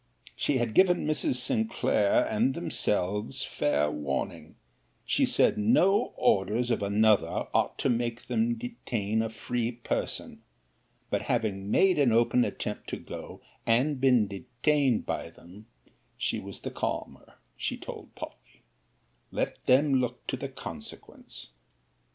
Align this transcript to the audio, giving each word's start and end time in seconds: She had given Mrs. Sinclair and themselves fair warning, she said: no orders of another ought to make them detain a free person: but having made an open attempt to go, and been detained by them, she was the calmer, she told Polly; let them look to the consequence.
She 0.35 0.57
had 0.57 0.73
given 0.73 1.05
Mrs. 1.05 1.35
Sinclair 1.35 2.25
and 2.27 2.55
themselves 2.55 3.43
fair 3.43 3.91
warning, 3.91 4.55
she 5.05 5.27
said: 5.27 5.59
no 5.59 6.13
orders 6.17 6.71
of 6.71 6.81
another 6.81 7.45
ought 7.53 7.77
to 7.77 7.87
make 7.91 8.23
them 8.25 8.55
detain 8.55 9.21
a 9.21 9.29
free 9.29 9.71
person: 9.71 10.41
but 11.11 11.21
having 11.29 11.69
made 11.69 11.99
an 11.99 12.11
open 12.11 12.43
attempt 12.43 12.89
to 12.89 12.97
go, 12.97 13.41
and 13.67 14.01
been 14.01 14.25
detained 14.25 15.05
by 15.05 15.29
them, 15.29 15.67
she 16.17 16.39
was 16.39 16.61
the 16.61 16.71
calmer, 16.71 17.35
she 17.55 17.77
told 17.77 18.15
Polly; 18.15 18.63
let 19.29 19.63
them 19.67 19.93
look 19.93 20.25
to 20.25 20.35
the 20.35 20.49
consequence. 20.49 21.49